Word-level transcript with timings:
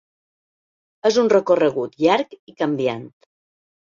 És 1.09 1.19
un 1.23 1.29
recorregut 1.33 1.93
llarg 2.05 2.35
i 2.53 2.57
canviant. 2.63 3.07